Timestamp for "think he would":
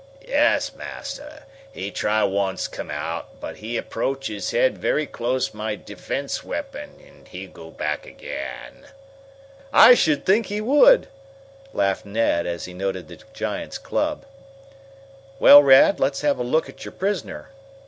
10.25-11.07